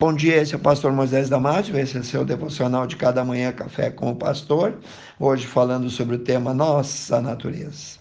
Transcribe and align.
Bom 0.00 0.14
dia, 0.14 0.40
esse 0.40 0.54
é 0.54 0.56
o 0.56 0.60
pastor 0.60 0.94
Moisés 0.94 1.28
Damásio, 1.28 1.78
esse 1.78 1.94
é 1.94 2.00
o 2.00 2.04
seu 2.04 2.24
devocional 2.24 2.86
de 2.86 2.96
cada 2.96 3.22
manhã 3.22 3.52
café 3.52 3.90
com 3.90 4.10
o 4.10 4.16
pastor. 4.16 4.78
Hoje 5.18 5.46
falando 5.46 5.90
sobre 5.90 6.16
o 6.16 6.18
tema 6.20 6.54
Nossa 6.54 7.20
Natureza. 7.20 7.98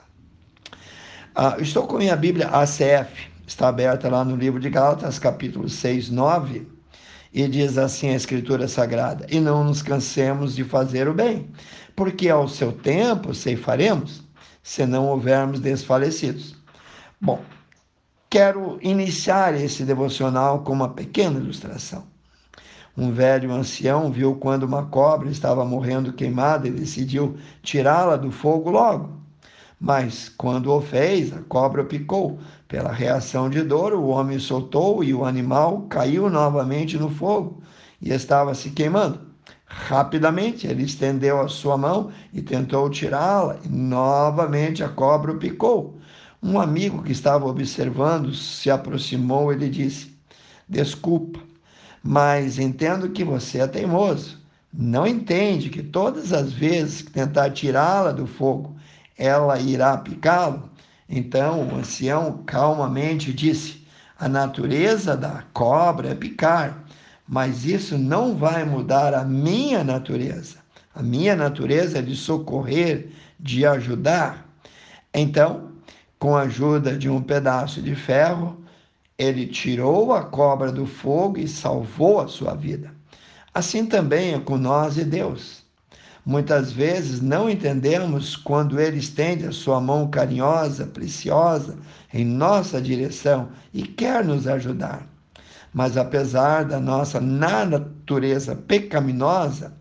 Ah, 1.35 1.57
estou 1.59 1.85
com 1.85 1.97
minha 1.97 2.15
Bíblia 2.15 2.47
ACF, 2.47 3.29
está 3.45 3.67
aberta 3.67 4.07
lá 4.07 4.23
no 4.23 4.37
livro 4.37 4.61
de 4.61 4.69
Gálatas, 4.69 5.19
capítulo 5.19 5.67
6, 5.67 6.09
9, 6.09 6.65
e 7.33 7.45
diz 7.49 7.77
assim 7.77 8.11
a 8.11 8.15
Escritura 8.15 8.69
Sagrada: 8.69 9.25
E 9.29 9.41
não 9.41 9.65
nos 9.65 9.81
cansemos 9.81 10.55
de 10.55 10.63
fazer 10.63 11.09
o 11.09 11.13
bem, 11.13 11.49
porque 11.97 12.29
ao 12.29 12.47
seu 12.47 12.71
tempo 12.71 13.33
ceifaremos, 13.33 14.23
se 14.63 14.85
não 14.85 15.07
houvermos 15.07 15.59
desfalecidos. 15.59 16.55
Bom, 17.19 17.43
Quero 18.31 18.77
iniciar 18.83 19.55
esse 19.55 19.83
devocional 19.83 20.59
com 20.59 20.71
uma 20.71 20.89
pequena 20.89 21.39
ilustração. 21.39 22.03
Um 22.95 23.11
velho 23.11 23.51
ancião 23.51 24.11
viu 24.11 24.35
quando 24.35 24.63
uma 24.63 24.85
cobra 24.85 25.31
estava 25.31 25.65
morrendo 25.65 26.13
queimada 26.13 26.67
e 26.67 26.71
decidiu 26.71 27.37
tirá-la 27.63 28.17
do 28.17 28.31
fogo 28.31 28.69
logo. 28.69 29.17
Mas 29.81 30.29
quando 30.29 30.71
o 30.71 30.79
fez, 30.79 31.33
a 31.33 31.41
cobra 31.41 31.83
picou. 31.83 32.37
Pela 32.67 32.91
reação 32.91 33.49
de 33.49 33.63
dor, 33.63 33.93
o 33.93 34.09
homem 34.09 34.37
soltou 34.37 35.03
e 35.03 35.11
o 35.11 35.25
animal 35.25 35.87
caiu 35.89 36.29
novamente 36.29 36.99
no 36.99 37.09
fogo 37.09 37.63
e 37.99 38.11
estava 38.11 38.53
se 38.53 38.69
queimando. 38.69 39.21
Rapidamente 39.65 40.67
ele 40.67 40.83
estendeu 40.83 41.41
a 41.41 41.47
sua 41.47 41.77
mão 41.77 42.11
e 42.31 42.43
tentou 42.43 42.91
tirá-la, 42.91 43.57
e 43.63 43.69
novamente 43.69 44.83
a 44.83 44.89
cobra 44.89 45.31
o 45.31 45.39
picou. 45.39 45.97
Um 46.41 46.57
amigo 46.57 47.03
que 47.03 47.11
estava 47.11 47.45
observando 47.45 48.33
se 48.33 48.71
aproximou 48.71 49.51
e 49.51 49.57
lhe 49.57 49.69
disse: 49.69 50.17
Desculpa, 50.67 51.39
mas 52.01 52.57
entendo 52.57 53.09
que 53.09 53.25
você 53.25 53.59
é 53.59 53.67
teimoso. 53.67 54.39
Não 54.71 55.05
entende 55.05 55.69
que 55.69 55.83
todas 55.83 56.31
as 56.31 56.53
vezes 56.53 57.01
que 57.01 57.11
tentar 57.11 57.49
tirá-la 57.49 58.13
do 58.13 58.25
fogo, 58.25 58.77
ela 59.17 59.59
irá 59.59 59.97
picá-lo? 59.97 60.69
Então 61.09 61.67
o 61.67 61.75
ancião 61.75 62.41
calmamente 62.45 63.33
disse: 63.33 63.85
A 64.17 64.29
natureza 64.29 65.17
da 65.17 65.43
cobra 65.51 66.11
é 66.11 66.15
picar, 66.15 66.85
mas 67.27 67.65
isso 67.65 67.97
não 67.97 68.37
vai 68.37 68.63
mudar 68.63 69.13
a 69.13 69.25
minha 69.25 69.83
natureza. 69.83 70.59
A 70.95 71.03
minha 71.03 71.35
natureza 71.35 71.99
é 71.99 72.01
de 72.01 72.15
socorrer, 72.15 73.09
de 73.37 73.65
ajudar. 73.65 74.47
Então 75.13 75.68
com 76.19 76.35
a 76.35 76.41
ajuda 76.41 76.97
de 76.97 77.09
um 77.09 77.21
pedaço 77.21 77.81
de 77.81 77.95
ferro, 77.95 78.61
ele 79.17 79.47
tirou 79.47 80.13
a 80.13 80.23
cobra 80.23 80.71
do 80.71 80.85
fogo 80.85 81.39
e 81.39 81.47
salvou 81.47 82.19
a 82.19 82.27
sua 82.27 82.53
vida. 82.53 82.93
Assim 83.53 83.85
também 83.85 84.33
é 84.33 84.39
com 84.39 84.57
nós 84.57 84.97
e 84.97 85.03
Deus. 85.03 85.63
Muitas 86.25 86.71
vezes 86.71 87.21
não 87.21 87.49
entendemos 87.49 88.35
quando 88.35 88.79
Ele 88.79 88.97
estende 88.97 89.45
a 89.45 89.51
sua 89.51 89.81
mão 89.81 90.09
carinhosa, 90.09 90.85
preciosa, 90.85 91.77
em 92.13 92.23
nossa 92.23 92.81
direção 92.81 93.49
e 93.73 93.83
quer 93.83 94.23
nos 94.23 94.47
ajudar. 94.47 95.07
Mas 95.73 95.97
apesar 95.97 96.65
da 96.65 96.79
nossa 96.79 97.19
natureza 97.19 98.55
pecaminosa, 98.55 99.73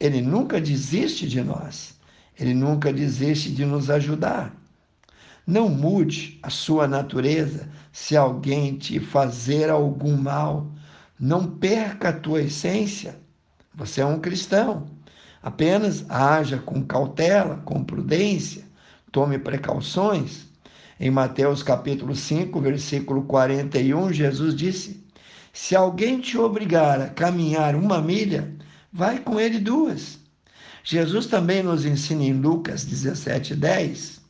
Ele 0.00 0.22
nunca 0.22 0.60
desiste 0.60 1.28
de 1.28 1.42
nós. 1.42 1.94
Ele 2.38 2.54
nunca 2.54 2.92
desiste 2.92 3.50
de 3.50 3.64
nos 3.64 3.90
ajudar. 3.90 4.63
Não 5.46 5.68
mude 5.68 6.38
a 6.42 6.48
sua 6.48 6.88
natureza 6.88 7.68
se 7.92 8.16
alguém 8.16 8.78
te 8.78 8.98
fazer 8.98 9.68
algum 9.68 10.16
mal. 10.16 10.72
Não 11.20 11.46
perca 11.46 12.08
a 12.08 12.12
tua 12.14 12.40
essência. 12.40 13.20
Você 13.74 14.00
é 14.00 14.06
um 14.06 14.18
cristão. 14.18 14.86
Apenas 15.42 16.06
haja 16.08 16.56
com 16.56 16.82
cautela, 16.82 17.60
com 17.66 17.84
prudência, 17.84 18.64
tome 19.12 19.38
precauções. 19.38 20.46
Em 20.98 21.10
Mateus 21.10 21.62
capítulo 21.62 22.16
5, 22.16 22.58
versículo 22.62 23.24
41, 23.24 24.14
Jesus 24.14 24.54
disse: 24.54 25.04
Se 25.52 25.76
alguém 25.76 26.22
te 26.22 26.38
obrigar 26.38 27.02
a 27.02 27.10
caminhar 27.10 27.76
uma 27.76 28.00
milha, 28.00 28.50
vai 28.90 29.18
com 29.18 29.38
ele 29.38 29.58
duas. 29.58 30.18
Jesus 30.82 31.26
também 31.26 31.62
nos 31.62 31.84
ensina 31.84 32.24
em 32.24 32.32
Lucas 32.32 32.86
17, 32.86 33.54
10 33.54 34.23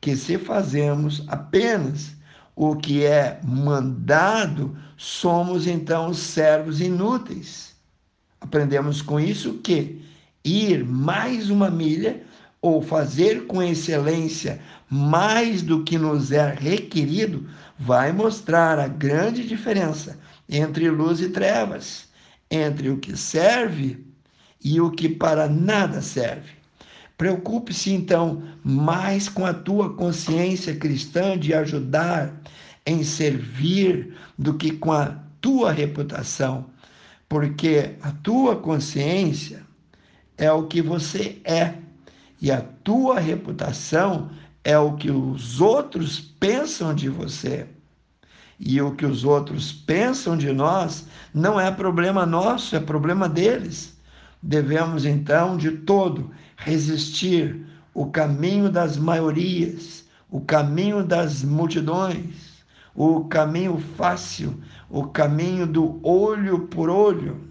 que 0.00 0.16
se 0.16 0.38
fazemos 0.38 1.24
apenas 1.28 2.12
o 2.54 2.74
que 2.76 3.04
é 3.04 3.40
mandado, 3.44 4.76
somos 4.96 5.66
então 5.66 6.12
servos 6.12 6.80
inúteis. 6.80 7.76
Aprendemos 8.40 9.02
com 9.02 9.18
isso 9.18 9.54
que 9.54 10.02
ir 10.44 10.84
mais 10.84 11.50
uma 11.50 11.70
milha 11.70 12.22
ou 12.60 12.82
fazer 12.82 13.46
com 13.46 13.62
excelência 13.62 14.60
mais 14.90 15.62
do 15.62 15.84
que 15.84 15.98
nos 15.98 16.32
é 16.32 16.52
requerido 16.52 17.48
vai 17.78 18.12
mostrar 18.12 18.78
a 18.78 18.88
grande 18.88 19.46
diferença 19.46 20.18
entre 20.48 20.90
luz 20.90 21.20
e 21.20 21.28
trevas, 21.28 22.08
entre 22.50 22.88
o 22.88 22.96
que 22.96 23.16
serve 23.16 24.04
e 24.64 24.80
o 24.80 24.90
que 24.90 25.08
para 25.08 25.48
nada 25.48 26.00
serve. 26.00 26.57
Preocupe-se 27.18 27.92
então 27.92 28.44
mais 28.62 29.28
com 29.28 29.44
a 29.44 29.52
tua 29.52 29.92
consciência 29.92 30.76
cristã 30.76 31.36
de 31.36 31.52
ajudar 31.52 32.32
em 32.86 33.02
servir 33.02 34.14
do 34.38 34.54
que 34.54 34.70
com 34.70 34.92
a 34.92 35.16
tua 35.40 35.72
reputação, 35.72 36.66
porque 37.28 37.96
a 38.02 38.12
tua 38.12 38.54
consciência 38.54 39.62
é 40.36 40.50
o 40.52 40.68
que 40.68 40.80
você 40.80 41.40
é 41.44 41.74
e 42.40 42.52
a 42.52 42.60
tua 42.60 43.18
reputação 43.18 44.30
é 44.62 44.78
o 44.78 44.94
que 44.94 45.10
os 45.10 45.60
outros 45.60 46.20
pensam 46.20 46.94
de 46.94 47.08
você. 47.08 47.66
E 48.60 48.80
o 48.80 48.94
que 48.94 49.04
os 49.06 49.24
outros 49.24 49.72
pensam 49.72 50.36
de 50.36 50.52
nós 50.52 51.06
não 51.34 51.60
é 51.60 51.70
problema 51.70 52.24
nosso, 52.24 52.76
é 52.76 52.80
problema 52.80 53.28
deles. 53.28 53.97
Devemos 54.42 55.04
então 55.04 55.56
de 55.56 55.70
todo 55.70 56.30
resistir 56.56 57.66
o 57.92 58.06
caminho 58.06 58.70
das 58.70 58.96
maiorias, 58.96 60.04
o 60.30 60.40
caminho 60.40 61.02
das 61.02 61.42
multidões, 61.42 62.64
o 62.94 63.24
caminho 63.24 63.78
fácil, 63.96 64.60
o 64.88 65.04
caminho 65.04 65.66
do 65.66 66.00
olho 66.06 66.60
por 66.68 66.88
olho. 66.88 67.48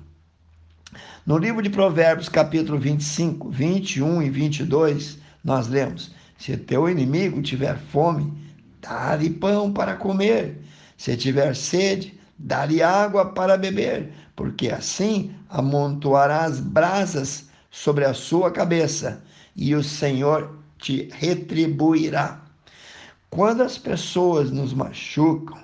No 1.25 1.37
livro 1.37 1.61
de 1.61 1.69
Provérbios, 1.69 2.29
capítulo 2.29 2.79
25, 2.79 3.49
21 3.49 4.21
e 4.21 4.29
22, 4.29 5.19
nós 5.43 5.67
lemos: 5.67 6.11
Se 6.37 6.55
teu 6.55 6.89
inimigo 6.89 7.41
tiver 7.41 7.77
fome, 7.77 8.33
dá-lhe 8.81 9.29
pão 9.29 9.73
para 9.73 9.95
comer. 9.95 10.61
Se 10.95 11.17
tiver 11.17 11.53
sede, 11.55 12.17
dá-lhe 12.37 12.81
água 12.81 13.25
para 13.25 13.57
beber, 13.57 14.11
porque 14.35 14.69
assim 14.69 15.35
amontoarás 15.49 16.59
brasas 16.59 17.49
sobre 17.71 18.05
a 18.05 18.13
sua 18.13 18.51
cabeça 18.51 19.21
e 19.55 19.73
o 19.75 19.83
Senhor 19.83 20.57
te 20.77 21.09
retribuirá. 21.13 22.41
Quando 23.29 23.61
as 23.61 23.77
pessoas 23.77 24.51
nos 24.51 24.73
machucam, 24.73 25.57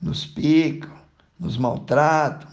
nos 0.00 0.24
picam, 0.24 0.90
nos 1.38 1.56
maltratam, 1.56 2.48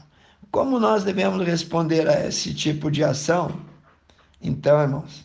como 0.51 0.79
nós 0.79 1.03
devemos 1.03 1.45
responder 1.45 2.07
a 2.07 2.27
esse 2.27 2.53
tipo 2.53 2.91
de 2.91 3.03
ação? 3.03 3.59
Então, 4.41 4.79
irmãos, 4.81 5.23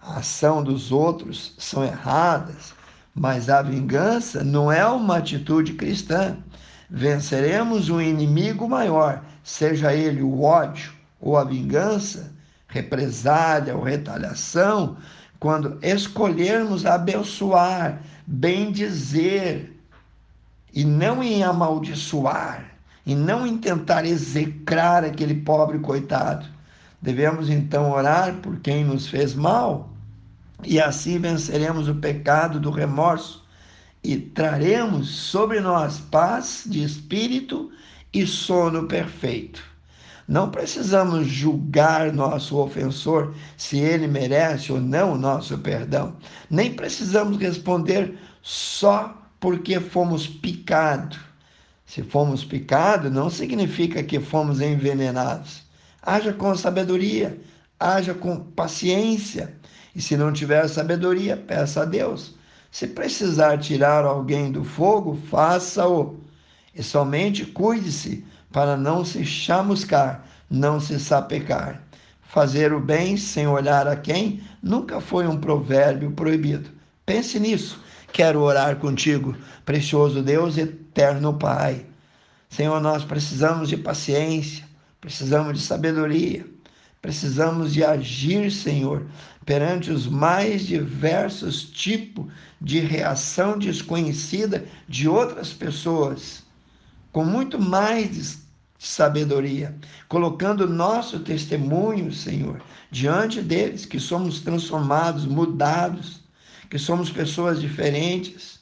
a 0.00 0.18
ação 0.18 0.62
dos 0.62 0.90
outros 0.90 1.54
são 1.58 1.84
erradas, 1.84 2.74
mas 3.14 3.48
a 3.48 3.62
vingança 3.62 4.42
não 4.42 4.72
é 4.72 4.84
uma 4.84 5.18
atitude 5.18 5.74
cristã. 5.74 6.36
Venceremos 6.96 7.88
um 7.88 8.00
inimigo 8.00 8.68
maior, 8.68 9.20
seja 9.42 9.92
ele 9.92 10.22
o 10.22 10.42
ódio 10.42 10.92
ou 11.20 11.36
a 11.36 11.42
vingança, 11.42 12.32
represália 12.68 13.74
ou 13.74 13.82
retaliação, 13.82 14.96
quando 15.40 15.76
escolhermos 15.82 16.86
abençoar, 16.86 18.00
bem 18.24 18.70
dizer, 18.70 19.76
e 20.72 20.84
não 20.84 21.20
em 21.20 21.42
amaldiçoar, 21.42 22.64
e 23.04 23.12
não 23.12 23.44
em 23.44 23.58
tentar 23.58 24.04
execrar 24.04 25.04
aquele 25.04 25.34
pobre 25.34 25.80
coitado. 25.80 26.46
Devemos 27.02 27.50
então 27.50 27.90
orar 27.90 28.34
por 28.34 28.60
quem 28.60 28.84
nos 28.84 29.08
fez 29.08 29.34
mal, 29.34 29.90
e 30.62 30.80
assim 30.80 31.18
venceremos 31.18 31.88
o 31.88 31.96
pecado 31.96 32.60
do 32.60 32.70
remorso 32.70 33.43
e 34.04 34.18
traremos 34.18 35.08
sobre 35.08 35.60
nós 35.60 35.98
paz 35.98 36.64
de 36.66 36.84
espírito 36.84 37.72
e 38.12 38.26
sono 38.26 38.86
perfeito. 38.86 39.64
Não 40.28 40.50
precisamos 40.50 41.26
julgar 41.26 42.12
nosso 42.12 42.56
ofensor 42.58 43.34
se 43.56 43.78
ele 43.78 44.06
merece 44.06 44.72
ou 44.72 44.80
não 44.80 45.12
o 45.12 45.18
nosso 45.18 45.58
perdão. 45.58 46.16
Nem 46.50 46.72
precisamos 46.72 47.38
responder 47.38 48.18
só 48.42 49.22
porque 49.40 49.80
fomos 49.80 50.26
picados. 50.26 51.18
Se 51.86 52.02
fomos 52.02 52.44
picados, 52.44 53.12
não 53.12 53.28
significa 53.28 54.02
que 54.02 54.20
fomos 54.20 54.60
envenenados. 54.60 55.62
Haja 56.02 56.32
com 56.32 56.54
sabedoria, 56.56 57.38
haja 57.78 58.14
com 58.14 58.36
paciência. 58.36 59.54
E 59.94 60.00
se 60.00 60.16
não 60.16 60.32
tiver 60.32 60.66
sabedoria, 60.68 61.36
peça 61.36 61.82
a 61.82 61.84
Deus. 61.84 62.34
Se 62.74 62.88
precisar 62.88 63.58
tirar 63.58 64.04
alguém 64.04 64.50
do 64.50 64.64
fogo, 64.64 65.16
faça-o. 65.30 66.18
E 66.74 66.82
somente 66.82 67.46
cuide-se 67.46 68.26
para 68.50 68.76
não 68.76 69.04
se 69.04 69.24
chamuscar, 69.24 70.24
não 70.50 70.80
se 70.80 70.98
sapecar. 70.98 71.80
Fazer 72.20 72.72
o 72.72 72.80
bem 72.80 73.16
sem 73.16 73.46
olhar 73.46 73.86
a 73.86 73.94
quem 73.94 74.42
nunca 74.60 75.00
foi 75.00 75.24
um 75.24 75.38
provérbio 75.38 76.10
proibido. 76.10 76.68
Pense 77.06 77.38
nisso. 77.38 77.80
Quero 78.12 78.40
orar 78.40 78.74
contigo, 78.74 79.36
precioso 79.64 80.20
Deus, 80.20 80.58
eterno 80.58 81.32
Pai. 81.32 81.86
Senhor, 82.48 82.80
nós 82.80 83.04
precisamos 83.04 83.68
de 83.68 83.76
paciência, 83.76 84.64
precisamos 85.00 85.60
de 85.60 85.64
sabedoria, 85.64 86.44
precisamos 87.04 87.74
de 87.74 87.84
agir, 87.84 88.50
Senhor, 88.50 89.06
perante 89.44 89.90
os 89.90 90.06
mais 90.06 90.64
diversos 90.64 91.62
tipos 91.62 92.32
de 92.58 92.80
reação 92.80 93.58
desconhecida 93.58 94.64
de 94.88 95.06
outras 95.06 95.52
pessoas, 95.52 96.42
com 97.12 97.22
muito 97.22 97.60
mais 97.60 98.38
sabedoria, 98.78 99.76
colocando 100.08 100.66
nosso 100.66 101.18
testemunho, 101.20 102.10
Senhor, 102.10 102.62
diante 102.90 103.42
deles, 103.42 103.84
que 103.84 104.00
somos 104.00 104.40
transformados, 104.40 105.26
mudados, 105.26 106.22
que 106.70 106.78
somos 106.78 107.10
pessoas 107.10 107.60
diferentes, 107.60 108.60